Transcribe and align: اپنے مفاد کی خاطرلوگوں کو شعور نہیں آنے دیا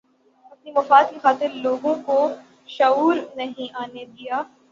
اپنے 0.51 0.71
مفاد 0.71 1.03
کی 1.09 1.19
خاطرلوگوں 1.19 1.93
کو 2.05 2.17
شعور 2.69 3.15
نہیں 3.35 3.75
آنے 3.75 4.05
دیا 4.07 4.41